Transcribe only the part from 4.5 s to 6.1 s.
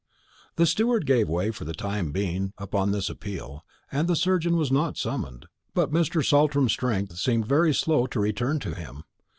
was not summoned; but